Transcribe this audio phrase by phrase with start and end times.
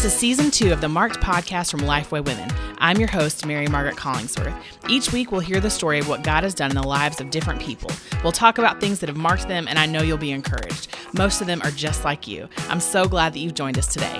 [0.00, 2.50] This is season two of the Marked podcast from Lifeway Women.
[2.78, 4.58] I'm your host, Mary Margaret Collingsworth.
[4.88, 7.28] Each week, we'll hear the story of what God has done in the lives of
[7.28, 7.90] different people.
[8.22, 10.96] We'll talk about things that have marked them, and I know you'll be encouraged.
[11.12, 12.48] Most of them are just like you.
[12.70, 14.18] I'm so glad that you've joined us today.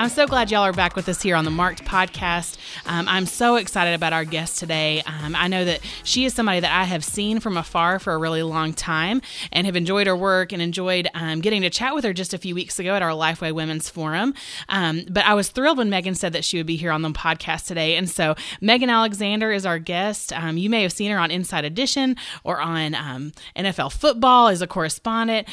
[0.00, 2.56] I'm so glad y'all are back with us here on the Marked podcast.
[2.86, 5.02] Um, I'm so excited about our guest today.
[5.06, 8.18] Um, I know that she is somebody that I have seen from afar for a
[8.18, 9.20] really long time
[9.52, 12.38] and have enjoyed her work and enjoyed um, getting to chat with her just a
[12.38, 14.34] few weeks ago at our Lifeway Women's Forum.
[14.68, 17.10] Um, but I was thrilled when Megan said that she would be here on the
[17.10, 17.96] podcast today.
[17.96, 20.32] And so Megan Alexander is our guest.
[20.32, 24.62] Um, you may have seen her on Inside Edition or on um, NFL football as
[24.62, 25.48] a correspondent.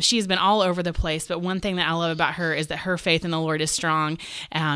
[0.00, 1.26] she's been all over the place.
[1.26, 3.60] But one thing that I love about her is that her faith in the Lord
[3.60, 4.18] is strong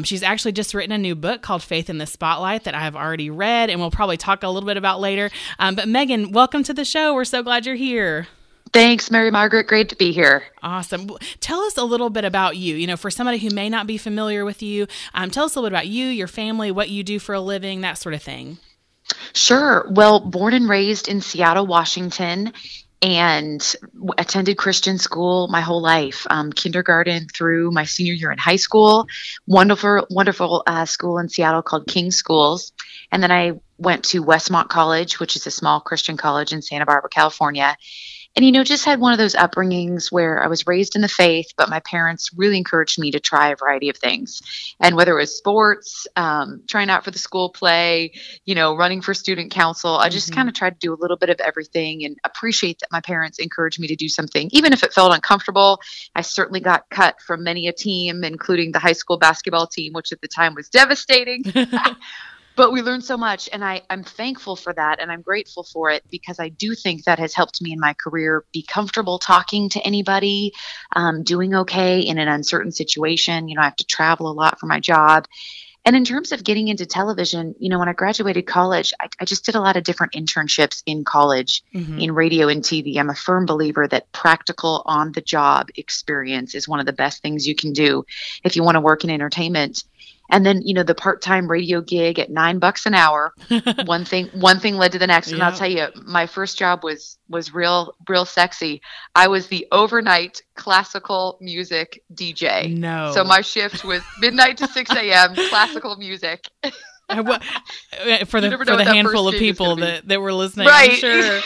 [0.04, 2.96] she's actually just written a new book called Faith in the Spotlight that I have
[2.96, 5.30] already read and we'll probably talk a little bit about later.
[5.58, 7.12] Um, but Megan, welcome to the show.
[7.14, 8.28] We're so glad you're here.
[8.72, 9.66] Thanks, Mary Margaret.
[9.66, 10.44] Great to be here.
[10.62, 11.10] Awesome.
[11.40, 12.76] Tell us a little bit about you.
[12.76, 15.58] You know, for somebody who may not be familiar with you, um, tell us a
[15.58, 18.22] little bit about you, your family, what you do for a living, that sort of
[18.22, 18.58] thing.
[19.32, 19.86] Sure.
[19.90, 22.52] Well, born and raised in Seattle, Washington,
[23.02, 23.74] and
[24.18, 29.06] attended Christian school my whole life, um, kindergarten through my senior year in high school.
[29.46, 32.72] Wonderful, wonderful uh, school in Seattle called King Schools,
[33.10, 36.86] and then I went to Westmont College, which is a small Christian college in Santa
[36.86, 37.76] Barbara, California,
[38.36, 41.08] and you know just had one of those upbringings where i was raised in the
[41.08, 44.40] faith but my parents really encouraged me to try a variety of things.
[44.78, 48.12] And whether it was sports um, trying out for the school play
[48.44, 50.36] you know running for student council i just mm-hmm.
[50.36, 53.38] kind of tried to do a little bit of everything and appreciate that my parents
[53.38, 54.48] encouraged me to do something.
[54.52, 55.80] Even if it felt uncomfortable
[56.14, 60.12] i certainly got cut from many a team including the high school basketball team which
[60.12, 61.42] at the time was devastating
[62.60, 65.90] but we learned so much and I, i'm thankful for that and i'm grateful for
[65.90, 69.70] it because i do think that has helped me in my career be comfortable talking
[69.70, 70.52] to anybody
[70.94, 74.60] um, doing okay in an uncertain situation you know i have to travel a lot
[74.60, 75.26] for my job
[75.84, 79.24] and in terms of getting into television, you know, when I graduated college, I, I
[79.24, 81.98] just did a lot of different internships in college mm-hmm.
[81.98, 82.98] in radio and TV.
[82.98, 87.22] I'm a firm believer that practical on the job experience is one of the best
[87.22, 88.04] things you can do
[88.44, 89.84] if you want to work in entertainment
[90.30, 93.34] and then you know the part-time radio gig at nine bucks an hour.
[93.84, 95.28] One thing one thing led to the next.
[95.30, 95.48] And yeah.
[95.48, 98.80] i'll tell you my first job was was real real sexy.
[99.14, 103.12] I was the overnight classical music dj no.
[103.14, 106.46] So my shift was midnight to 6 a.m classical music.
[107.10, 110.92] For the for the handful of people that, that were listening right.
[110.92, 111.40] sure.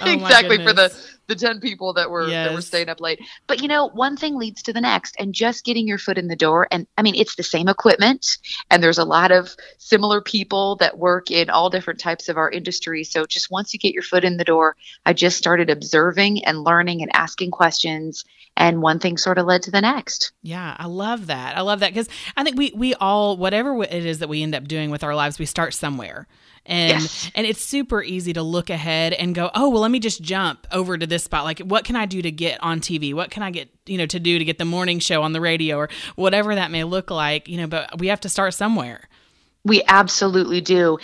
[0.00, 0.90] Oh exactly for the
[1.28, 2.48] the 10 people that were yes.
[2.48, 3.20] that were staying up late.
[3.46, 6.26] But you know, one thing leads to the next and just getting your foot in
[6.26, 8.38] the door and I mean, it's the same equipment
[8.70, 12.50] and there's a lot of similar people that work in all different types of our
[12.50, 13.04] industry.
[13.04, 14.74] So just once you get your foot in the door,
[15.04, 18.24] I just started observing and learning and asking questions
[18.58, 20.32] and one thing sort of led to the next.
[20.42, 21.56] Yeah, I love that.
[21.56, 24.54] I love that cuz I think we we all whatever it is that we end
[24.54, 26.26] up doing with our lives, we start somewhere
[26.68, 27.30] and yes.
[27.34, 30.66] and it's super easy to look ahead and go oh well let me just jump
[30.70, 33.42] over to this spot like what can i do to get on tv what can
[33.42, 35.88] i get you know to do to get the morning show on the radio or
[36.14, 39.08] whatever that may look like you know but we have to start somewhere
[39.64, 40.98] we absolutely do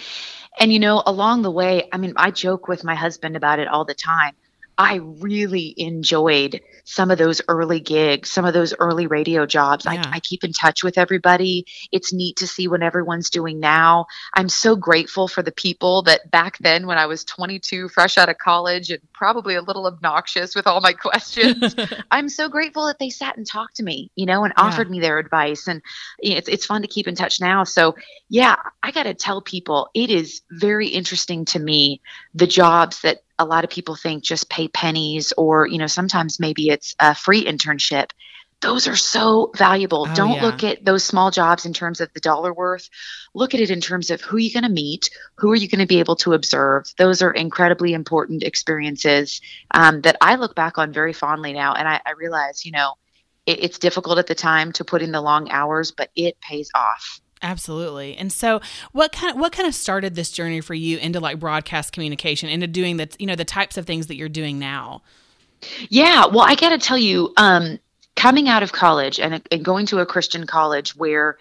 [0.58, 3.66] and you know along the way i mean i joke with my husband about it
[3.66, 4.34] all the time
[4.76, 9.84] I really enjoyed some of those early gigs, some of those early radio jobs.
[9.84, 10.02] Yeah.
[10.06, 11.66] I, I, keep in touch with everybody.
[11.92, 14.06] It's neat to see what everyone's doing now.
[14.34, 18.28] I'm so grateful for the people that back then, when I was 22, fresh out
[18.28, 21.74] of college, and probably a little obnoxious with all my questions,
[22.10, 24.92] I'm so grateful that they sat and talked to me, you know, and offered yeah.
[24.92, 25.66] me their advice.
[25.68, 25.82] And
[26.18, 27.64] it's, it's fun to keep in touch now.
[27.64, 27.94] So,
[28.28, 32.02] yeah, I got to tell people it is very interesting to me
[32.34, 36.40] the jobs that a lot of people think just pay pennies or you know sometimes
[36.40, 38.10] maybe it's a free internship.
[38.60, 40.06] Those are so valuable.
[40.08, 40.42] Oh, don't yeah.
[40.42, 42.88] look at those small jobs in terms of the dollar worth.
[43.34, 45.80] Look at it in terms of who you're going to meet who are you going
[45.80, 46.84] to be able to observe.
[46.96, 49.40] Those are incredibly important experiences
[49.72, 52.94] um, that i look back on very fondly now and i, I realize you know
[53.46, 56.70] it, it's difficult at the time to put in the long hours but it pays
[56.74, 58.16] off Absolutely.
[58.16, 58.62] And so
[58.92, 62.48] what kind of what kind of started this journey for you into like broadcast communication,
[62.48, 65.02] into doing the you know, the types of things that you're doing now?
[65.90, 67.78] Yeah, well, I got to tell you, um,
[68.16, 71.36] coming out of college and, and going to a Christian college where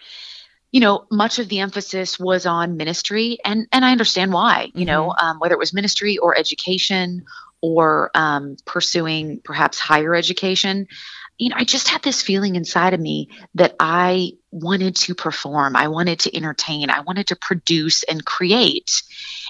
[0.73, 4.71] you know much of the emphasis was on ministry and and i understand why you
[4.71, 4.85] mm-hmm.
[4.85, 7.23] know um, whether it was ministry or education
[7.61, 10.87] or um, pursuing perhaps higher education
[11.37, 15.75] you know, I just had this feeling inside of me that I wanted to perform,
[15.75, 19.01] I wanted to entertain, I wanted to produce and create.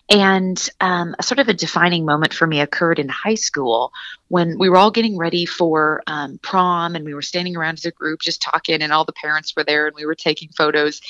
[0.09, 3.91] And um, a sort of a defining moment for me occurred in high school
[4.27, 7.85] when we were all getting ready for um, prom and we were standing around as
[7.85, 11.01] a group just talking, and all the parents were there and we were taking photos.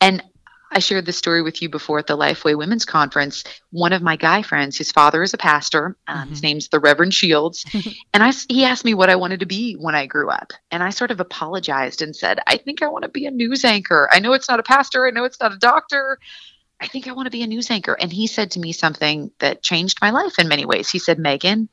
[0.00, 0.22] And
[0.72, 3.42] I shared this story with you before at the Lifeway Women's Conference.
[3.70, 5.96] One of my guy friends, his father is a pastor.
[6.06, 6.30] Um, mm-hmm.
[6.30, 7.64] His name's the Reverend Shields,
[8.14, 10.82] and I he asked me what I wanted to be when I grew up, and
[10.82, 14.08] I sort of apologized and said, "I think I want to be a news anchor.
[14.12, 15.06] I know it's not a pastor.
[15.06, 16.18] I know it's not a doctor.
[16.80, 19.32] I think I want to be a news anchor." And he said to me something
[19.40, 20.88] that changed my life in many ways.
[20.88, 21.68] He said, "Megan,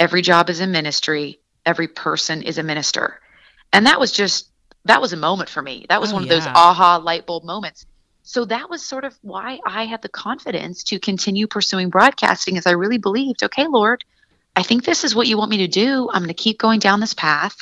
[0.00, 1.38] every job is a ministry.
[1.64, 3.20] Every person is a minister,"
[3.72, 4.48] and that was just
[4.86, 5.86] that was a moment for me.
[5.88, 7.86] That was oh, one of those aha light bulb moments
[8.22, 12.66] so that was sort of why I had the confidence to continue pursuing broadcasting as
[12.66, 14.04] I really believed, okay, Lord,
[14.54, 16.08] I think this is what you want me to do.
[16.12, 17.56] I'm going to keep going down this path,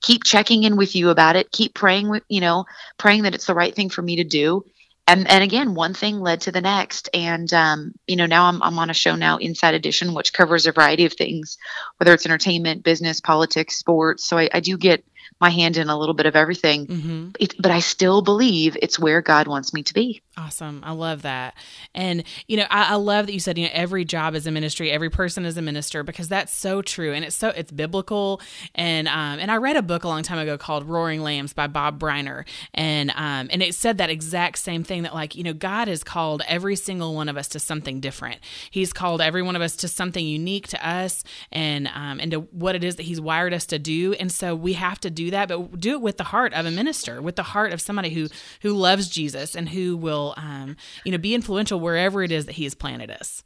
[0.00, 2.64] keep checking in with you about it, keep praying with, you know,
[2.98, 4.64] praying that it's the right thing for me to do.
[5.06, 7.10] And and again, one thing led to the next.
[7.12, 10.66] And um, you know, now I'm I'm on a show now, Inside Edition, which covers
[10.66, 11.58] a variety of things,
[11.98, 14.24] whether it's entertainment, business, politics, sports.
[14.26, 15.04] So I, I do get
[15.44, 16.86] my hand in a little bit of everything.
[16.86, 17.28] Mm-hmm.
[17.38, 20.22] It, but I still believe it's where God wants me to be.
[20.36, 20.80] Awesome.
[20.82, 21.54] I love that.
[21.94, 24.50] And, you know, I, I, love that you said, you know, every job is a
[24.50, 27.12] ministry, every person is a minister, because that's so true.
[27.12, 28.40] And it's so, it's biblical.
[28.74, 31.68] And, um, and I read a book a long time ago called Roaring Lambs by
[31.68, 32.44] Bob Briner.
[32.72, 36.02] And, um, and it said that exact same thing that, like, you know, God has
[36.02, 38.40] called every single one of us to something different.
[38.72, 41.22] He's called every one of us to something unique to us
[41.52, 44.14] and, um, and to what it is that He's wired us to do.
[44.14, 46.72] And so we have to do that, but do it with the heart of a
[46.72, 48.26] minister, with the heart of somebody who,
[48.62, 52.52] who loves Jesus and who will um, you know, be influential wherever it is that
[52.52, 53.42] He has planted us.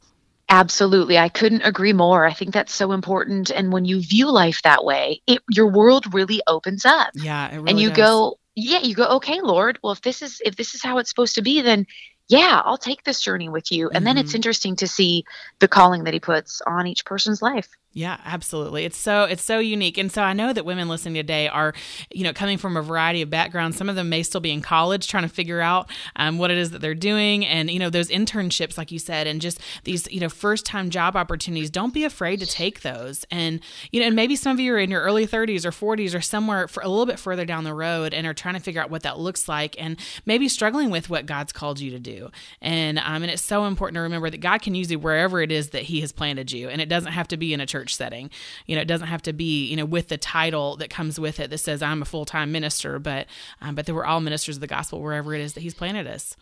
[0.49, 1.17] Absolutely.
[1.17, 2.25] I couldn't agree more.
[2.25, 3.51] I think that's so important.
[3.51, 7.11] And when you view life that way, it, your world really opens up.
[7.13, 7.55] Yeah.
[7.55, 7.97] Really and you does.
[7.97, 11.09] go, yeah, you go, okay, Lord, well, if this is, if this is how it's
[11.09, 11.85] supposed to be, then
[12.29, 13.89] yeah, I'll take this journey with you.
[13.89, 14.05] And mm-hmm.
[14.05, 14.37] then it's mm-hmm.
[14.37, 15.23] interesting to see
[15.59, 17.69] the calling that he puts on each person's life.
[17.91, 18.85] Yeah, absolutely.
[18.85, 19.97] It's so it's so unique.
[19.97, 21.73] And so I know that women listening today are,
[22.13, 23.77] you know, coming from a variety of backgrounds.
[23.77, 26.57] Some of them may still be in college trying to figure out um, what it
[26.59, 30.09] is that they're doing and, you know, those internships like you said and just these,
[30.11, 31.71] you know, first-time job opportunities.
[31.71, 33.25] Don't be afraid to take those.
[33.31, 33.59] And,
[33.91, 36.21] you know, and maybe some of you are in your early 30s or 40s or
[36.21, 38.91] somewhere for a little bit further down the road and are trying to figure out
[38.91, 42.29] what that looks like and maybe struggling with what God's called you to do.
[42.61, 45.51] And um and it's so important to remember that God can use you wherever it
[45.51, 47.78] is that he has planted you and it doesn't have to be in a church
[47.79, 48.29] church setting.
[48.65, 51.39] You know, it doesn't have to be, you know, with the title that comes with
[51.39, 53.27] it that says I'm a full time minister, but
[53.61, 56.07] um, but that we're all ministers of the gospel wherever it is that He's planted
[56.07, 56.35] us.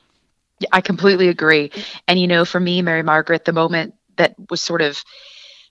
[0.60, 1.72] Yeah, I completely agree.
[2.08, 5.04] And you know, for me, Mary Margaret, the moment that was sort of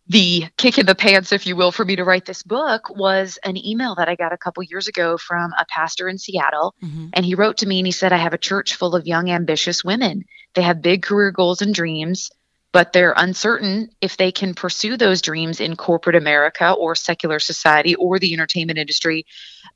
[0.09, 3.41] the kick in the pants, if you will, for me to write this book was
[3.43, 6.77] an email that I got a couple years ago from a pastor in Seattle.
[6.81, 7.09] Mm-hmm.
[7.13, 9.31] And he wrote to me and he said, I have a church full of young,
[9.31, 10.25] ambitious women.
[10.55, 12.31] They have big career goals and dreams
[12.77, 17.95] but they're uncertain if they can pursue those dreams in corporate America or secular society
[17.95, 19.25] or the entertainment industry.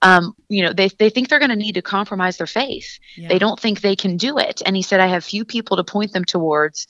[0.03, 2.99] Um, you know, they, they think they're going to need to compromise their faith.
[3.17, 3.29] Yeah.
[3.29, 4.61] They don't think they can do it.
[4.67, 6.89] And he said, I have few people to point them towards,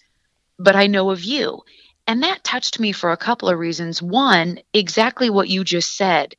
[0.59, 1.61] but I know of you.
[2.09, 4.03] And that touched me for a couple of reasons.
[4.03, 6.35] One, exactly what you just said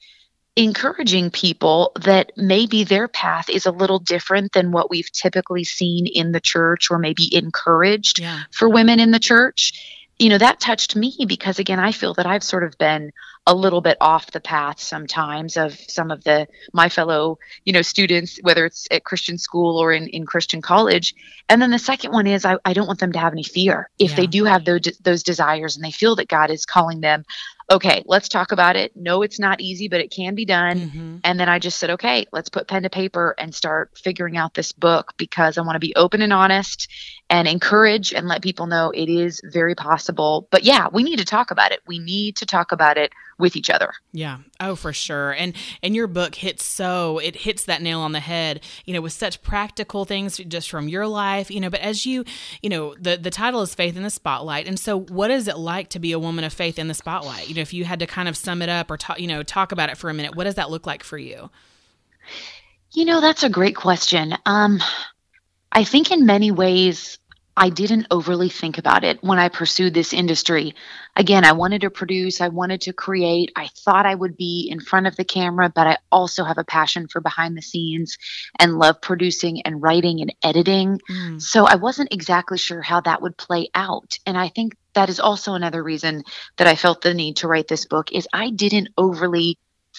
[0.55, 6.08] encouraging people that maybe their path is a little different than what we've typically seen
[6.08, 8.43] in the church or maybe encouraged yeah.
[8.51, 9.74] for women in the church.
[10.20, 13.12] You know, that touched me because again, I feel that I've sort of been
[13.48, 17.81] a little bit off the path sometimes of some of the my fellow, you know,
[17.81, 21.15] students, whether it's at Christian school or in, in Christian college.
[21.50, 23.89] And then the second one is I, I don't want them to have any fear.
[23.98, 24.15] If yeah.
[24.17, 27.25] they do have those those desires and they feel that God is calling them,
[27.71, 28.95] okay, let's talk about it.
[28.95, 30.79] No, it's not easy, but it can be done.
[30.79, 31.17] Mm-hmm.
[31.24, 34.53] And then I just said, okay, let's put pen to paper and start figuring out
[34.53, 36.89] this book because I want to be open and honest
[37.29, 40.48] and encourage and let people know it is very possible.
[40.51, 41.79] But yeah, we need to talk about it.
[41.88, 43.91] We need to talk about it with each other.
[44.13, 44.38] Yeah.
[44.60, 45.31] Oh, for sure.
[45.31, 49.01] And and your book hits so it hits that nail on the head, you know,
[49.01, 52.24] with such practical things just from your life, you know, but as you,
[52.62, 54.67] you know, the the title is Faith in the Spotlight.
[54.67, 57.50] And so what is it like to be a woman of faith in the spotlight?
[57.50, 59.43] You know, if you had to kind of sum it up or talk, you know,
[59.43, 61.50] talk about it for a minute, what does that look like for you?
[62.93, 64.38] You know, that's a great question.
[64.45, 64.79] Um
[65.71, 67.17] I think in many ways
[67.55, 70.75] I didn't overly think about it when I pursued this industry.
[71.15, 73.51] Again, I wanted to produce, I wanted to create.
[73.56, 76.63] I thought I would be in front of the camera, but I also have a
[76.63, 78.18] passion for behind the scenes
[78.60, 81.00] and love producing and writing and editing.
[81.10, 81.41] Mm.
[81.41, 84.18] So I wasn't exactly sure how that would play out.
[84.25, 86.24] And I think that is also another reason
[86.58, 89.58] that I felt the need to write this book is I didn't overly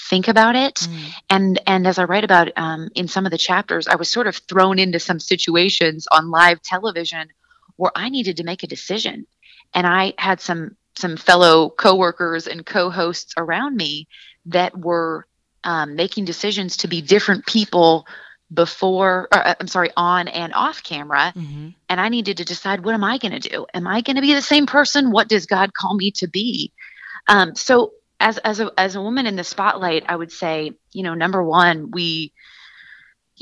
[0.08, 1.10] think about it mm.
[1.28, 4.26] and and as i write about um, in some of the chapters i was sort
[4.26, 7.28] of thrown into some situations on live television
[7.76, 9.26] where I needed to make a decision.
[9.74, 14.08] And I had some some fellow coworkers and co-hosts around me
[14.46, 15.26] that were
[15.64, 18.06] um, making decisions to be different people
[18.52, 21.32] before or, uh, i'm sorry on and off camera.
[21.34, 21.68] Mm-hmm.
[21.88, 23.66] and i needed to decide what am i going to do?
[23.72, 25.10] Am i going to be the same person?
[25.10, 26.72] What does god call me to be?
[27.28, 31.02] Um, so as as a as a woman in the spotlight i would say you
[31.02, 32.32] know number one we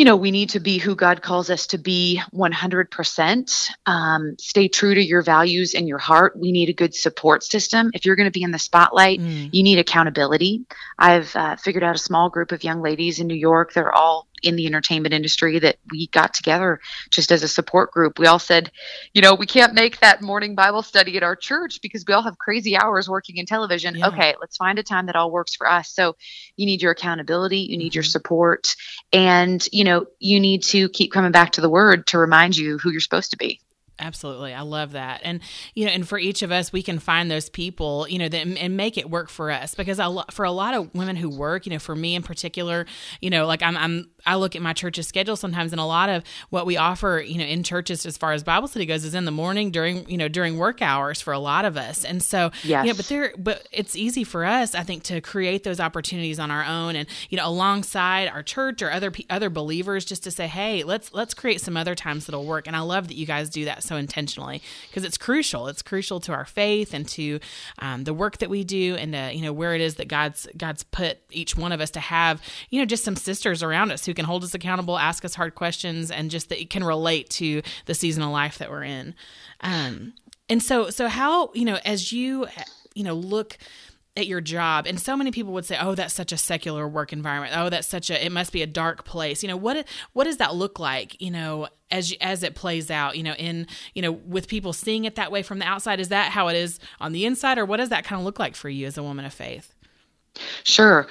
[0.00, 3.70] you know, we need to be who God calls us to be 100%.
[3.84, 6.38] Um, stay true to your values and your heart.
[6.38, 7.90] We need a good support system.
[7.92, 9.50] If you're going to be in the spotlight, mm.
[9.52, 10.64] you need accountability.
[10.98, 13.74] I've uh, figured out a small group of young ladies in New York.
[13.74, 16.80] They're all in the entertainment industry that we got together
[17.10, 18.18] just as a support group.
[18.18, 18.70] We all said,
[19.12, 22.22] you know, we can't make that morning Bible study at our church because we all
[22.22, 23.96] have crazy hours working in television.
[23.96, 24.08] Yeah.
[24.08, 25.90] Okay, let's find a time that all works for us.
[25.90, 26.16] So
[26.56, 28.10] you need your accountability, you need your mm-hmm.
[28.10, 28.76] support,
[29.12, 32.78] and you know, you need to keep coming back to the word to remind you
[32.78, 33.60] who you're supposed to be.
[34.00, 34.54] Absolutely.
[34.54, 35.20] I love that.
[35.22, 35.40] And,
[35.74, 38.46] you know, and for each of us, we can find those people, you know, that,
[38.46, 41.66] and make it work for us because I, for a lot of women who work,
[41.66, 42.86] you know, for me in particular,
[43.20, 46.08] you know, like I'm, I'm, I look at my church's schedule sometimes, and a lot
[46.08, 49.14] of what we offer, you know, in churches as far as Bible study goes, is
[49.14, 52.04] in the morning during, you know, during work hours for a lot of us.
[52.04, 55.64] And so, yeah, you but there, but it's easy for us, I think, to create
[55.64, 60.04] those opportunities on our own, and you know, alongside our church or other other believers,
[60.04, 62.66] just to say, hey, let's let's create some other times that'll work.
[62.66, 65.66] And I love that you guys do that so intentionally because it's crucial.
[65.66, 67.40] It's crucial to our faith and to
[67.80, 70.46] um, the work that we do, and to, you know where it is that God's
[70.56, 74.06] God's put each one of us to have, you know, just some sisters around us
[74.06, 77.62] who can hold us accountable, ask us hard questions, and just that can relate to
[77.86, 79.12] the season of life that we're in.
[79.60, 80.14] Um,
[80.48, 82.46] and so, so how you know as you
[82.94, 83.58] you know look
[84.20, 87.12] at your job and so many people would say oh that's such a secular work
[87.12, 87.52] environment.
[87.56, 89.42] Oh that's such a it must be a dark place.
[89.42, 93.16] You know what what does that look like you know as as it plays out
[93.16, 95.98] you know in you know with people seeing it that way from the outside?
[95.98, 98.38] Is that how it is on the inside or what does that kind of look
[98.38, 99.74] like for you as a woman of faith?
[100.62, 101.08] Sure.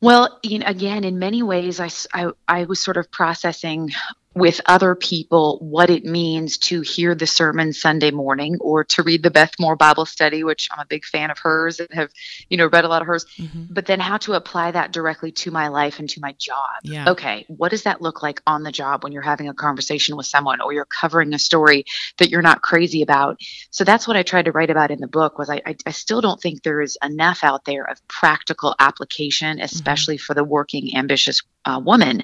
[0.00, 3.90] Well, you know, again, in many ways, I, I, I was sort of processing
[4.34, 9.24] with other people what it means to hear the sermon Sunday morning or to read
[9.24, 12.10] the Beth Moore Bible study, which I'm a big fan of hers and have,
[12.48, 13.64] you know, read a lot of hers, mm-hmm.
[13.70, 16.70] but then how to apply that directly to my life and to my job.
[16.84, 17.10] Yeah.
[17.10, 20.26] Okay, what does that look like on the job when you're having a conversation with
[20.26, 21.84] someone or you're covering a story
[22.18, 23.40] that you're not crazy about?
[23.70, 25.90] So that's what I tried to write about in the book was I, I, I
[25.90, 29.64] still don't think there is enough out there of practical application, mm-hmm.
[29.64, 30.22] especially mm-hmm.
[30.22, 32.22] for the working, ambitious uh, woman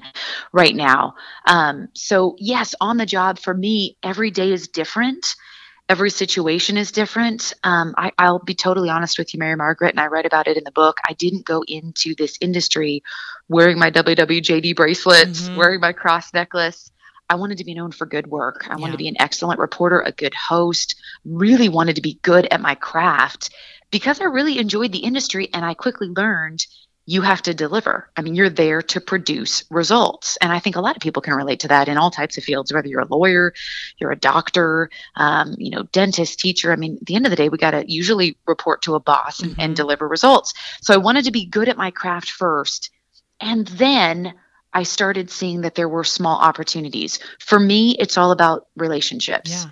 [0.51, 1.15] right now.
[1.45, 5.35] Um, so, yes, on the job for me, every day is different.
[5.89, 7.53] Every situation is different.
[7.63, 10.57] Um, I, I'll be totally honest with you, Mary Margaret, and I write about it
[10.57, 10.97] in the book.
[11.07, 13.03] I didn't go into this industry
[13.47, 15.55] wearing my WWJD bracelets, mm-hmm.
[15.55, 16.91] wearing my cross necklace.
[17.29, 18.67] I wanted to be known for good work.
[18.69, 18.81] I yeah.
[18.81, 22.61] wanted to be an excellent reporter, a good host, really wanted to be good at
[22.61, 23.49] my craft
[23.91, 26.65] because I really enjoyed the industry and I quickly learned
[27.09, 28.09] you have to deliver.
[28.17, 30.37] I mean, you're there to produce results.
[30.41, 32.43] And I think a lot of people can relate to that in all types of
[32.43, 33.53] fields, whether you're a lawyer,
[33.97, 36.73] you're a doctor, um, you know, dentist, teacher.
[36.73, 38.99] I mean, at the end of the day, we got to usually report to a
[38.99, 39.61] boss and, mm-hmm.
[39.61, 40.53] and deliver results.
[40.81, 42.91] So I wanted to be good at my craft first.
[43.39, 44.33] And then
[44.73, 47.19] I started seeing that there were small opportunities.
[47.39, 49.49] For me, it's all about relationships.
[49.49, 49.69] Yeah.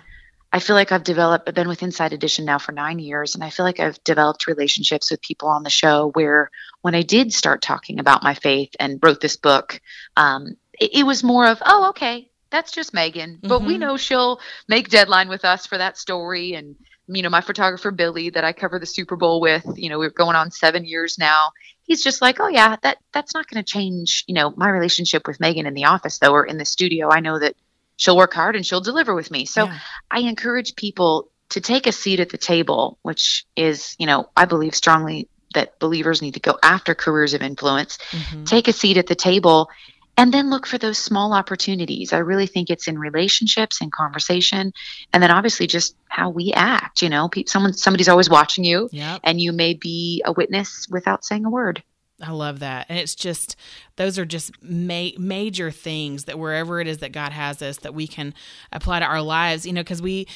[0.56, 3.44] I feel like I've developed, I've been with Inside Edition now for nine years, and
[3.44, 7.34] I feel like I've developed relationships with people on the show where when I did
[7.34, 9.82] start talking about my faith and wrote this book,
[10.16, 13.66] um, it, it, was more of, oh, okay, that's just Megan, but mm-hmm.
[13.66, 16.54] we know she'll make deadline with us for that story.
[16.54, 16.74] And,
[17.06, 20.08] you know, my photographer, Billy, that I cover the Super Bowl with, you know, we're
[20.08, 21.50] going on seven years now.
[21.82, 25.26] He's just like, oh, yeah, that that's not going to change, you know, my relationship
[25.26, 27.10] with Megan in the office, though, or in the studio.
[27.10, 27.56] I know that
[27.96, 29.46] she'll work hard and she'll deliver with me.
[29.46, 29.78] So yeah.
[30.10, 34.44] I encourage people to take a seat at the table, which is, you know, I
[34.44, 37.98] believe strongly that believers need to go after careers of influence.
[38.10, 38.44] Mm-hmm.
[38.44, 39.70] Take a seat at the table
[40.16, 42.12] and then look for those small opportunities.
[42.12, 44.72] I really think it's in relationships and conversation,
[45.12, 47.02] and then obviously just how we act.
[47.02, 49.20] You know, someone somebody's always watching you, yep.
[49.24, 51.82] and you may be a witness without saying a word.
[52.22, 52.86] I love that.
[52.88, 53.56] And it's just,
[53.96, 57.94] those are just ma- major things that wherever it is that God has us, that
[57.94, 58.32] we can
[58.72, 60.26] apply to our lives, you know, because we,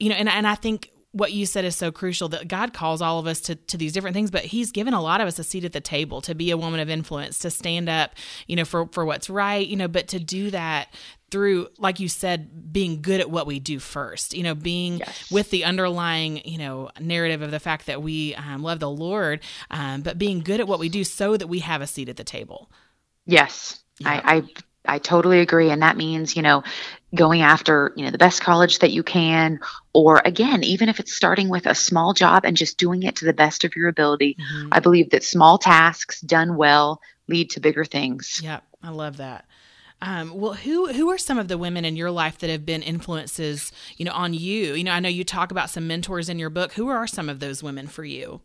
[0.00, 3.00] you know, and, and I think what you said is so crucial that God calls
[3.00, 5.38] all of us to, to these different things, but He's given a lot of us
[5.38, 8.12] a seat at the table to be a woman of influence, to stand up,
[8.46, 10.88] you know, for, for what's right, you know, but to do that
[11.30, 15.30] through like you said being good at what we do first you know being yes.
[15.30, 19.40] with the underlying you know narrative of the fact that we um, love the lord
[19.70, 22.16] um, but being good at what we do so that we have a seat at
[22.16, 22.70] the table
[23.26, 24.20] yes yeah.
[24.24, 24.42] I, I
[24.88, 25.70] I totally agree.
[25.70, 26.62] And that means, you know,
[27.14, 29.60] going after, you know, the best college that you can,
[29.92, 33.24] or again, even if it's starting with a small job and just doing it to
[33.24, 34.36] the best of your ability.
[34.40, 34.68] Mm-hmm.
[34.72, 38.40] I believe that small tasks done well lead to bigger things.
[38.42, 38.62] Yep.
[38.82, 39.46] I love that.
[40.02, 42.82] Um, well, who who are some of the women in your life that have been
[42.82, 44.74] influences, you know, on you?
[44.74, 46.74] You know, I know you talk about some mentors in your book.
[46.74, 48.40] Who are some of those women for you?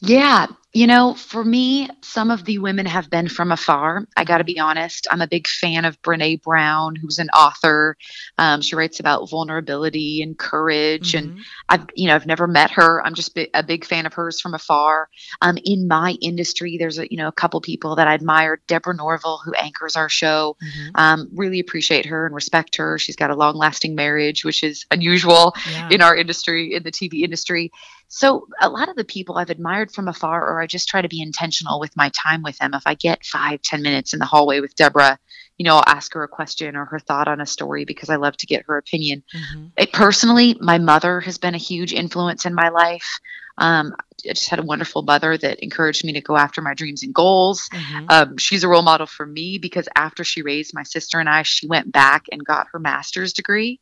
[0.00, 4.06] Yeah, you know, for me, some of the women have been from afar.
[4.16, 5.06] I got to be honest.
[5.10, 7.96] I'm a big fan of Brene Brown, who's an author.
[8.38, 11.32] Um, she writes about vulnerability and courage, mm-hmm.
[11.32, 13.04] and I've, you know, I've never met her.
[13.04, 15.10] I'm just a big fan of hers from afar.
[15.42, 18.58] Um, in my industry, there's a, you know, a couple people that I admire.
[18.66, 20.90] Deborah Norville, who anchors our show, mm-hmm.
[20.94, 22.98] um, really appreciate her and respect her.
[22.98, 25.90] She's got a long-lasting marriage, which is unusual yeah.
[25.90, 27.70] in our industry, in the TV industry.
[28.14, 31.08] So a lot of the people I've admired from afar, or I just try to
[31.08, 32.74] be intentional with my time with them.
[32.74, 35.18] If I get five, ten minutes in the hallway with Deborah,
[35.58, 38.16] you know, I'll ask her a question or her thought on a story because I
[38.16, 39.22] love to get her opinion.
[39.34, 39.66] Mm-hmm.
[39.76, 43.20] It, personally, my mother has been a huge influence in my life.
[43.58, 47.02] Um, I just had a wonderful mother that encouraged me to go after my dreams
[47.02, 47.68] and goals.
[47.72, 48.06] Mm-hmm.
[48.08, 51.42] Um, she's a role model for me because after she raised my sister and I,
[51.42, 53.78] she went back and got her master's degree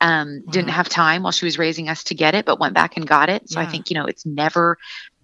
[0.00, 0.52] um, wow.
[0.52, 3.06] didn't have time while she was raising us to get it, but went back and
[3.06, 3.48] got it.
[3.48, 3.66] So yeah.
[3.66, 4.78] I think, you know, it's never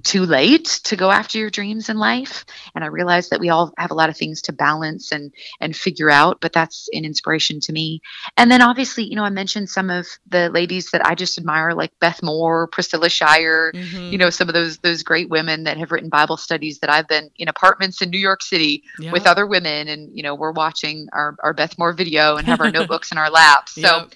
[0.04, 2.44] too late to go after your dreams in life.
[2.74, 5.74] And I realize that we all have a lot of things to balance and and
[5.74, 8.00] figure out, but that's an inspiration to me.
[8.36, 11.72] And then obviously, you know, I mentioned some of the ladies that I just admire,
[11.72, 14.12] like Beth Moore, Priscilla Shirer, mm-hmm.
[14.12, 17.08] you know, some of those those great women that have written Bible studies that I've
[17.08, 19.10] been in apartments in New York City yeah.
[19.10, 22.60] with other women and, you know, we're watching our, our Beth Moore video and have
[22.60, 23.74] our notebooks in our laps.
[23.74, 24.12] So yep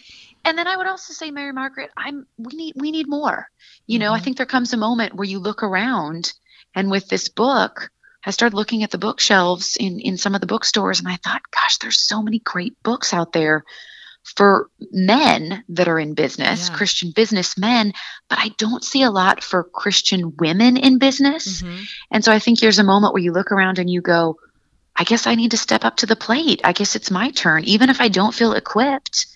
[0.49, 3.49] and then I would also say, Mary Margaret, I'm we need we need more.
[3.87, 4.14] You know, mm-hmm.
[4.14, 6.33] I think there comes a moment where you look around,
[6.75, 7.90] and with this book,
[8.25, 11.42] I started looking at the bookshelves in in some of the bookstores, and I thought,
[11.51, 13.64] gosh, there's so many great books out there
[14.37, 16.77] for men that are in business, yeah.
[16.77, 17.92] Christian businessmen,
[18.29, 21.62] but I don't see a lot for Christian women in business.
[21.62, 21.83] Mm-hmm.
[22.11, 24.37] And so I think there's a moment where you look around and you go,
[24.94, 26.61] I guess I need to step up to the plate.
[26.64, 27.64] I guess it's my turn.
[27.64, 29.27] Even if I don't feel equipped,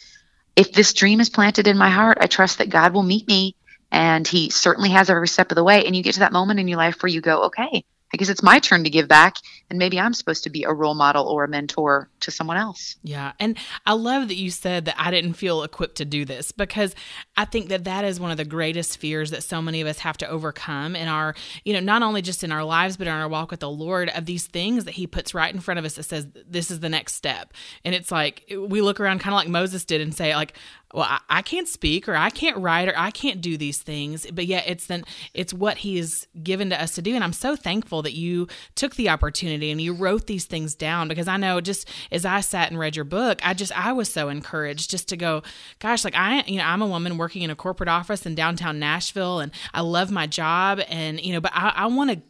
[0.56, 3.56] if this dream is planted in my heart, I trust that God will meet me
[3.90, 5.84] and he certainly has every step of the way.
[5.84, 8.28] And you get to that moment in your life where you go, okay, I guess
[8.28, 9.36] it's my turn to give back
[9.70, 12.96] and maybe I'm supposed to be a role model or a mentor to someone else.
[13.02, 13.32] Yeah.
[13.40, 16.94] And I love that you said that I didn't feel equipped to do this because
[17.38, 20.00] I think that that is one of the greatest fears that so many of us
[20.00, 23.14] have to overcome in our, you know, not only just in our lives, but in
[23.14, 25.84] our walk with the Lord of these things that He puts right in front of
[25.86, 27.54] us that says, this is the next step.
[27.82, 30.54] And it's like we look around kind of like Moses did and say, like,
[30.92, 34.26] well I, I, can't speak or i can't write or i can't do these things
[34.32, 36.02] but yet it's then it's what he
[36.42, 39.80] given to us to do and i'm so thankful that you took the opportunity and
[39.80, 41.08] you wrote these things down.
[41.08, 44.12] Because i know just as i sat and read your book i just i was
[44.12, 45.42] so encouraged just to go
[45.78, 48.78] gosh like i you know i'm a woman working in a corporate office in downtown
[48.78, 52.22] nashville and i love my job and you know but i, I want to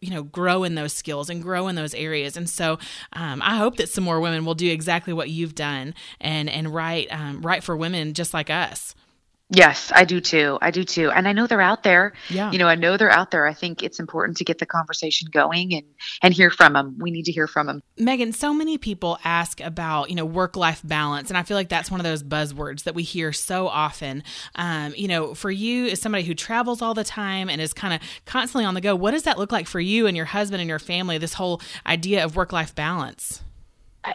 [0.00, 2.36] you know grow in those skills and grow in those areas.
[2.36, 2.78] And so
[3.12, 6.72] um, i hope that some more women will do exactly what you've done and and
[6.72, 8.94] write um, write for women just like us
[9.48, 10.58] Yes, I do too.
[10.60, 11.10] I do too.
[11.12, 12.14] And I know they're out there.
[12.28, 12.50] Yeah.
[12.50, 13.46] You know, I know they're out there.
[13.46, 15.84] I think it's important to get the conversation going and
[16.20, 16.96] and hear from them.
[16.98, 17.82] We need to hear from them.
[17.96, 21.92] Megan, so many people ask about, you know, work-life balance, and I feel like that's
[21.92, 24.24] one of those buzzwords that we hear so often.
[24.56, 27.94] Um, you know, for you as somebody who travels all the time and is kind
[27.94, 30.60] of constantly on the go, what does that look like for you and your husband
[30.60, 33.42] and your family this whole idea of work-life balance?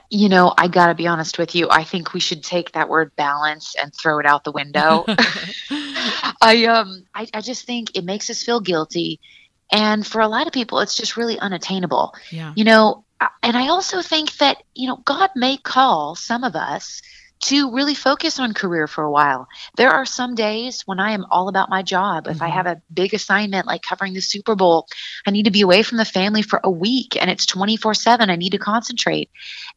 [0.10, 1.68] You know, I got to be honest with you.
[1.70, 5.06] I think we should take that word balance and throw it out the window.
[6.42, 9.20] I um I, I just think it makes us feel guilty.
[9.72, 12.14] And for a lot of people it's just really unattainable.
[12.32, 12.54] Yeah.
[12.56, 13.06] You know,
[13.44, 17.02] and I also think that, you know, God may call some of us
[17.42, 19.48] to really focus on career for a while.
[19.76, 22.28] There are some days when I am all about my job.
[22.28, 22.44] If mm-hmm.
[22.44, 24.88] I have a big assignment like covering the Super Bowl,
[25.26, 28.30] I need to be away from the family for a week and it's 24 7.
[28.30, 29.32] I need to concentrate.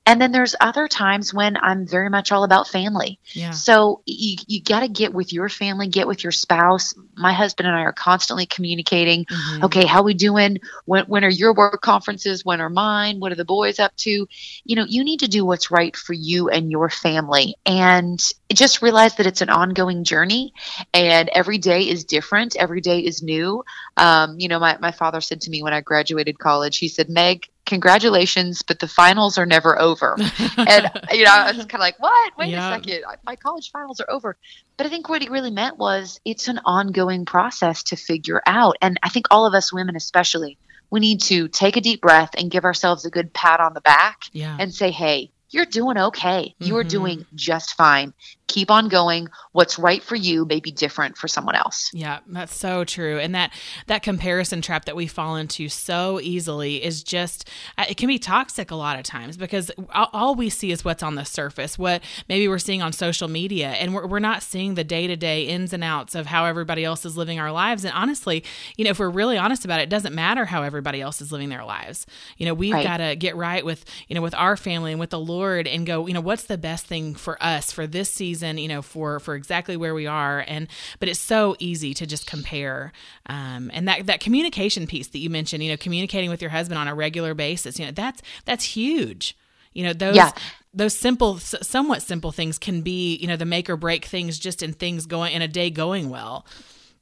[0.04, 3.18] And then there's other times when I'm very much all about family.
[3.32, 3.52] Yeah.
[3.52, 6.94] So you, you got to get with your family, get with your spouse.
[7.16, 9.24] My husband and I are constantly communicating.
[9.24, 9.64] Mm-hmm.
[9.64, 10.58] Okay, how we doing?
[10.84, 12.44] When, when are your work conferences?
[12.44, 13.20] When are mine?
[13.20, 14.28] What are the boys up to?
[14.64, 18.20] You know, you need to do what's right for you and your family and
[18.52, 20.52] just realize that it's an ongoing journey
[20.92, 22.56] and every day is different.
[22.56, 23.64] Every day is new.
[23.96, 27.08] Um, you know my, my father said to me when i graduated college he said
[27.08, 30.16] meg congratulations but the finals are never over.
[30.56, 32.32] And you know i was kind of like what?
[32.38, 32.70] Wait yeah.
[32.70, 34.36] a second my college finals are over.
[34.76, 38.76] But i think what he really meant was it's an ongoing process to figure out.
[38.80, 40.58] And i think all of us women especially
[40.90, 43.80] we need to take a deep breath and give ourselves a good pat on the
[43.80, 44.56] back yeah.
[44.60, 46.54] and say hey you're doing okay.
[46.58, 46.88] You are mm-hmm.
[46.88, 48.12] doing just fine.
[48.46, 49.28] Keep on going.
[49.52, 51.90] What's right for you may be different for someone else.
[51.94, 53.18] Yeah, that's so true.
[53.18, 53.52] And that
[53.86, 58.18] that comparison trap that we fall into so easily is just uh, it can be
[58.18, 62.02] toxic a lot of times because all we see is what's on the surface, what
[62.28, 65.44] maybe we're seeing on social media, and we're, we're not seeing the day to day
[65.44, 67.84] ins and outs of how everybody else is living our lives.
[67.84, 68.44] And honestly,
[68.76, 71.32] you know, if we're really honest about it, it doesn't matter how everybody else is
[71.32, 72.06] living their lives.
[72.36, 72.84] You know, we've right.
[72.84, 75.86] got to get right with you know with our family and with the Lord and
[75.86, 79.20] go, you know, what's the best thing for us for this season, you know, for
[79.20, 80.44] for exactly where we are.
[80.46, 80.68] And
[80.98, 82.92] but it's so easy to just compare.
[83.26, 86.78] Um, and that that communication piece that you mentioned, you know, communicating with your husband
[86.78, 89.36] on a regular basis, you know, that's that's huge.
[89.72, 90.30] You know, those yeah
[90.74, 94.62] those simple somewhat simple things can be you know the make or break things just
[94.62, 96.44] in things going in a day going well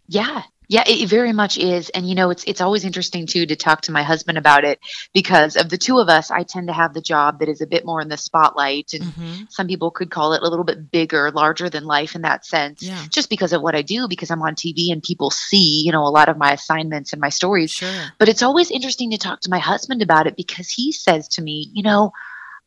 [0.07, 0.43] yeah
[0.73, 1.91] yeah, it very much is.
[1.91, 4.81] And you know, it's it's always interesting too to talk to my husband about it
[5.13, 7.67] because of the two of us, I tend to have the job that is a
[7.67, 9.43] bit more in the spotlight and mm-hmm.
[9.51, 12.83] some people could call it a little bit bigger, larger than life in that sense.
[12.83, 13.05] Yeah.
[13.11, 16.07] Just because of what I do because I'm on TV and people see, you know,
[16.07, 17.73] a lot of my assignments and my stories.
[17.73, 18.05] Sure.
[18.19, 21.43] But it's always interesting to talk to my husband about it because he says to
[21.43, 22.13] me, you know,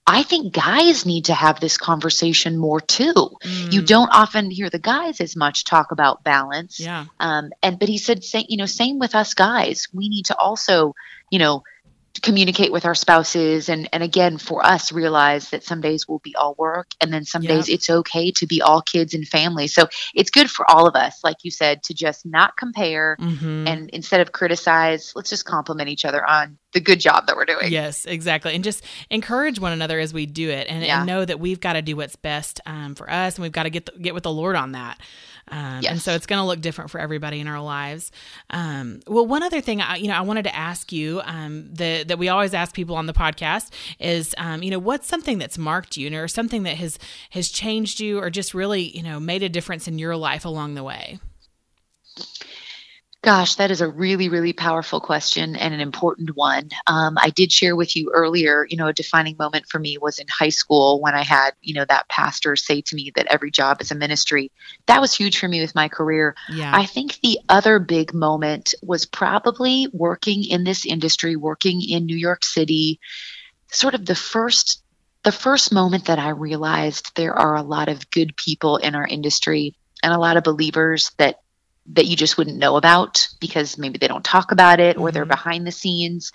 [0.08, 3.14] I think guys need to have this conversation more too.
[3.14, 3.74] Mm.
[3.74, 6.80] You don't often hear the guys as much talk about balance.
[6.80, 7.06] Yeah.
[7.20, 9.88] Um, and but he said, say, you know, same with us guys.
[9.94, 10.94] We need to also,
[11.32, 11.64] you know,
[12.26, 16.36] communicate with our spouses and and again for us realize that some days will be
[16.36, 19.68] all work and then some days it's okay to be all kids and family.
[19.68, 23.68] So it's good for all of us like you said to just not compare mm-hmm.
[23.68, 27.46] and instead of criticize let's just compliment each other on the good job that we're
[27.46, 27.72] doing.
[27.72, 28.56] Yes exactly.
[28.56, 30.98] And just encourage one another as we do it and, yeah.
[30.98, 33.64] and know that we've got to do what's best um, for us and we've got
[33.64, 35.00] to get the, get with the lord on that
[35.50, 35.92] um, yes.
[35.92, 38.12] And so it's going to look different for everybody in our lives.
[38.50, 42.04] Um, well, one other thing, I, you know, I wanted to ask you um, the,
[42.08, 45.58] that we always ask people on the podcast is, um, you know, what's something that's
[45.58, 46.98] marked you, or something that has
[47.30, 50.76] has changed you, or just really, you know, made a difference in your life along
[50.76, 51.20] the way.
[53.26, 56.70] Gosh, that is a really, really powerful question and an important one.
[56.86, 60.20] Um, I did share with you earlier, you know, a defining moment for me was
[60.20, 63.50] in high school when I had, you know, that pastor say to me that every
[63.50, 64.52] job is a ministry.
[64.86, 66.36] That was huge for me with my career.
[66.52, 66.72] Yeah.
[66.72, 72.18] I think the other big moment was probably working in this industry, working in New
[72.18, 73.00] York City,
[73.72, 74.84] sort of the first
[75.24, 79.08] the first moment that I realized there are a lot of good people in our
[79.08, 81.40] industry and a lot of believers that
[81.88, 85.24] that you just wouldn't know about because maybe they don't talk about it or they're
[85.24, 85.30] mm-hmm.
[85.30, 86.32] behind the scenes.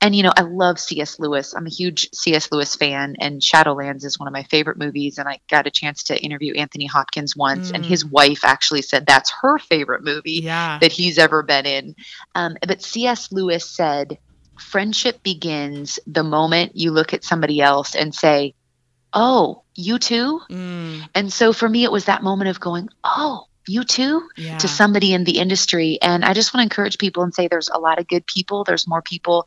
[0.00, 1.18] And you know, I love C.S.
[1.18, 1.54] Lewis.
[1.54, 2.52] I'm a huge C.S.
[2.52, 5.18] Lewis fan, and Shadowlands is one of my favorite movies.
[5.18, 7.74] And I got a chance to interview Anthony Hopkins once, mm.
[7.74, 8.12] and his mm.
[8.12, 10.78] wife actually said that's her favorite movie yeah.
[10.80, 11.96] that he's ever been in.
[12.34, 13.32] Um, but C.S.
[13.32, 14.18] Lewis said,
[14.58, 18.54] "Friendship begins the moment you look at somebody else and say."
[19.14, 20.42] Oh, you too?
[20.50, 21.08] Mm.
[21.14, 24.58] And so for me, it was that moment of going, Oh, you too yeah.
[24.58, 25.98] to somebody in the industry.
[26.00, 28.64] And I just want to encourage people and say there's a lot of good people.
[28.64, 29.46] There's more people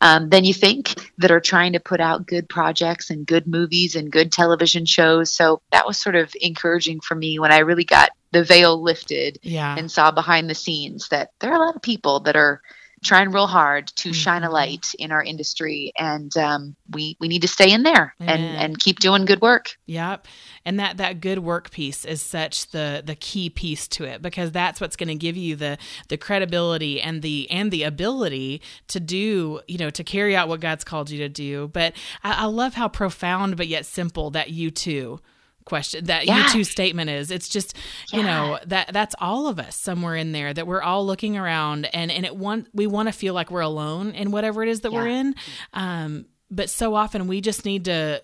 [0.00, 3.96] um, than you think that are trying to put out good projects and good movies
[3.96, 5.32] and good television shows.
[5.32, 9.38] So that was sort of encouraging for me when I really got the veil lifted
[9.42, 9.76] yeah.
[9.78, 12.60] and saw behind the scenes that there are a lot of people that are
[13.04, 14.12] trying real hard to mm-hmm.
[14.12, 18.14] shine a light in our industry and um, we we need to stay in there
[18.20, 18.40] Amen.
[18.40, 20.26] and and keep doing good work yep
[20.64, 24.50] and that that good work piece is such the the key piece to it because
[24.50, 28.98] that's what's going to give you the the credibility and the and the ability to
[28.98, 32.44] do you know to carry out what god's called you to do but i, I
[32.46, 35.20] love how profound but yet simple that you too
[35.64, 37.74] question that you too statement is it's just
[38.12, 38.18] yeah.
[38.18, 41.86] you know that that's all of us somewhere in there that we're all looking around
[41.94, 44.80] and and it want we want to feel like we're alone in whatever it is
[44.80, 44.98] that yeah.
[44.98, 45.34] we're in
[45.72, 48.22] um but so often we just need to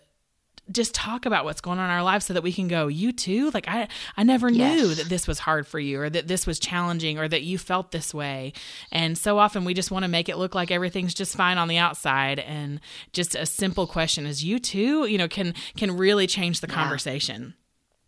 [0.71, 3.13] just talk about what's going on in our lives so that we can go you
[3.13, 3.51] too?
[3.51, 4.81] Like i i never yes.
[4.81, 7.59] knew that this was hard for you or that this was challenging or that you
[7.59, 8.53] felt this way.
[8.93, 11.69] And so often we just want to make it look like everything's just fine on
[11.69, 12.39] the outside.
[12.39, 12.81] And
[13.13, 15.07] just a simple question is you too?
[15.07, 16.75] You know can can really change the yeah.
[16.75, 17.55] conversation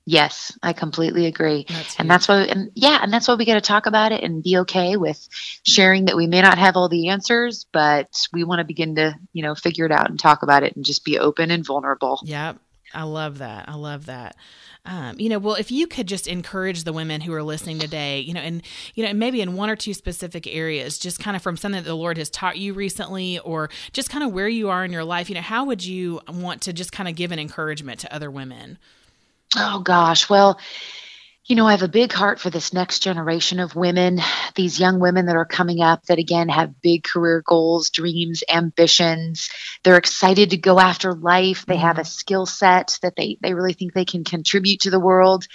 [0.05, 1.65] Yes, I completely agree.
[1.69, 4.25] That's and that's why, and yeah, and that's why we got to talk about it
[4.25, 5.29] and be okay with
[5.65, 9.15] sharing that we may not have all the answers, but we want to begin to,
[9.33, 12.19] you know, figure it out and talk about it and just be open and vulnerable.
[12.25, 12.59] Yep.
[12.95, 13.69] I love that.
[13.69, 14.37] I love that.
[14.85, 18.21] Um, you know, well, if you could just encourage the women who are listening today,
[18.21, 18.63] you know, and
[18.95, 21.89] you know, maybe in one or two specific areas, just kind of from something that
[21.89, 25.05] the Lord has taught you recently, or just kind of where you are in your
[25.05, 28.13] life, you know, how would you want to just kind of give an encouragement to
[28.13, 28.79] other women?
[29.57, 30.59] Oh gosh, well,
[31.45, 34.21] you know, I have a big heart for this next generation of women,
[34.55, 39.51] these young women that are coming up that again have big career goals, dreams, ambitions.
[39.83, 41.67] They're excited to go after life.
[41.67, 45.01] They have a skill set that they, they really think they can contribute to the
[45.01, 45.47] world.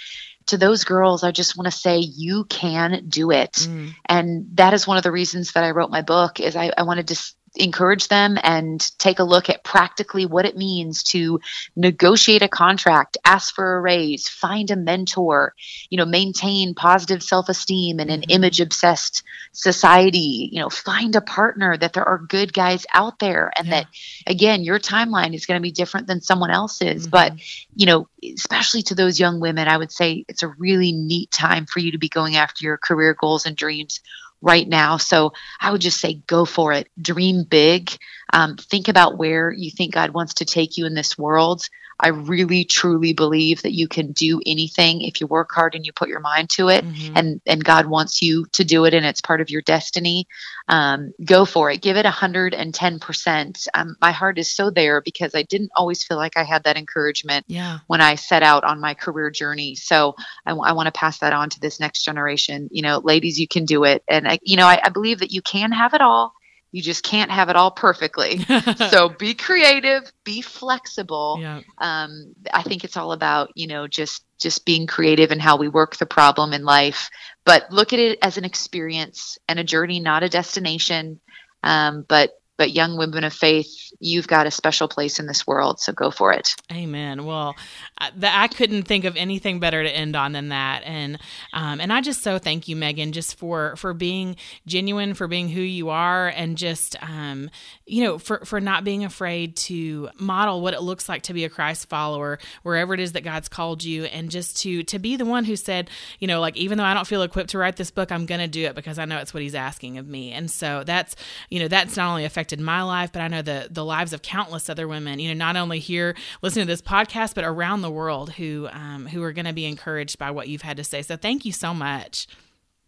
[0.48, 3.52] To those girls, I just want to say you can do it.
[3.52, 3.94] Mm.
[4.06, 6.84] And that is one of the reasons that I wrote my book is I, I
[6.84, 11.40] wanted to encourage them and take a look at practically what it means to
[11.76, 15.54] negotiate a contract, ask for a raise, find a mentor,
[15.90, 18.30] you know, maintain positive self-esteem in an mm-hmm.
[18.30, 23.50] image obsessed society, you know, find a partner that there are good guys out there
[23.56, 23.82] and yeah.
[23.82, 23.86] that
[24.26, 27.10] again, your timeline is going to be different than someone else's, mm-hmm.
[27.10, 27.32] but
[27.74, 31.66] you know, especially to those young women, I would say it's a really neat time
[31.66, 34.00] for you to be going after your career goals and dreams
[34.40, 34.96] right now.
[34.96, 36.88] So I would just say go for it.
[37.00, 37.90] Dream big.
[38.32, 41.62] Um, think about where you think God wants to take you in this world.
[42.00, 45.92] I really truly believe that you can do anything if you work hard and you
[45.92, 47.16] put your mind to it, mm-hmm.
[47.16, 50.28] and and God wants you to do it, and it's part of your destiny.
[50.68, 51.82] Um, go for it.
[51.82, 53.66] Give it hundred and ten percent.
[53.74, 56.76] Um, my heart is so there because I didn't always feel like I had that
[56.76, 57.78] encouragement yeah.
[57.88, 59.74] when I set out on my career journey.
[59.74, 60.14] So
[60.46, 62.68] I, I want to pass that on to this next generation.
[62.70, 65.32] You know, ladies, you can do it, and I, you know, I, I believe that
[65.32, 66.34] you can have it all
[66.70, 68.38] you just can't have it all perfectly.
[68.90, 71.38] so be creative, be flexible.
[71.40, 71.60] Yeah.
[71.78, 75.68] Um, I think it's all about you know just just being creative and how we
[75.68, 77.10] work the problem in life.
[77.44, 81.20] But look at it as an experience and a journey, not a destination.
[81.62, 85.80] Um, but but young women of faith, you've got a special place in this world.
[85.80, 86.56] So go for it.
[86.72, 87.24] Amen.
[87.24, 87.54] Well,
[87.96, 90.82] I, I couldn't think of anything better to end on than that.
[90.84, 91.18] And
[91.52, 95.48] um, and I just so thank you, Megan, just for for being genuine, for being
[95.48, 97.48] who you are, and just um,
[97.86, 101.44] you know for for not being afraid to model what it looks like to be
[101.44, 105.14] a Christ follower wherever it is that God's called you, and just to to be
[105.14, 107.76] the one who said, you know, like even though I don't feel equipped to write
[107.76, 110.08] this book, I'm going to do it because I know it's what He's asking of
[110.08, 110.32] me.
[110.32, 111.14] And so that's
[111.50, 114.12] you know that's not only affected impacted my life, but I know the the lives
[114.12, 115.18] of countless other women.
[115.18, 119.06] You know, not only here listening to this podcast, but around the world who um,
[119.06, 121.02] who are going to be encouraged by what you've had to say.
[121.02, 122.26] So thank you so much.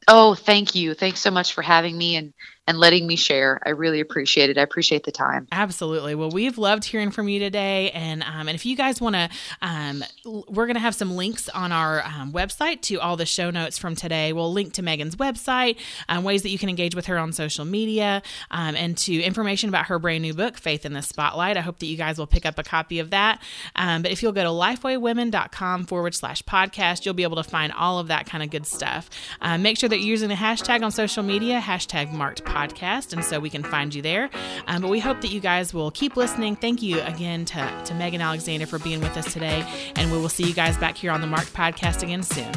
[0.09, 0.94] Oh, thank you.
[0.94, 2.33] Thanks so much for having me and
[2.66, 3.61] and letting me share.
[3.66, 4.57] I really appreciate it.
[4.57, 5.49] I appreciate the time.
[5.51, 6.14] Absolutely.
[6.14, 9.29] Well, we've loved hearing from you today, and um, and if you guys want to,
[9.61, 13.51] um, we're going to have some links on our um, website to all the show
[13.51, 14.33] notes from today.
[14.33, 17.64] We'll link to Megan's website, um, ways that you can engage with her on social
[17.64, 21.57] media, um, and to information about her brand new book, Faith in the Spotlight.
[21.57, 23.42] I hope that you guys will pick up a copy of that.
[23.75, 27.73] Um, but if you'll go to lifewaywomen.com forward slash podcast, you'll be able to find
[27.73, 29.11] all of that kind of good stuff.
[29.59, 33.41] Make sure that you're using the hashtag on social media, hashtag marked podcast and so
[33.41, 34.31] we can find you there.
[34.67, 36.57] Um, but we hope that you guys will keep listening.
[36.57, 39.65] Thank you again to, to Megan Alexander for being with us today,
[39.97, 42.53] and we will see you guys back here on the Marked Podcast again soon.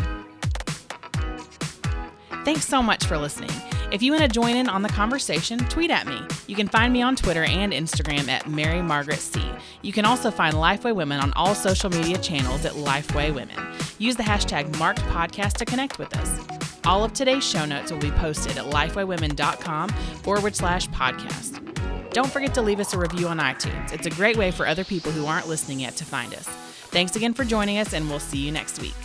[2.44, 3.52] Thanks so much for listening.
[3.94, 6.20] If you want to join in on the conversation, tweet at me.
[6.48, 9.40] You can find me on Twitter and Instagram at Mary Margaret C.
[9.84, 13.56] You can also find Lifeway Women on all social media channels at Lifeway Women.
[14.00, 16.40] Use the hashtag Marked Podcast to connect with us.
[16.86, 19.90] All of today's show notes will be posted at lifewaywomen.com
[20.24, 21.60] forward slash podcast.
[22.14, 23.94] Don't forget to leave us a review on iTunes.
[23.94, 26.48] It's a great way for other people who aren't listening yet to find us.
[26.48, 28.96] Thanks again for joining us, and we'll see you next week.